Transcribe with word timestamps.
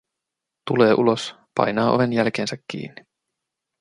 Tulee 0.67 0.93
ulos, 0.93 1.35
painaa 1.55 1.91
oven 1.95 2.13
jälkeensä 2.13 2.57
kiinni. 2.71 3.05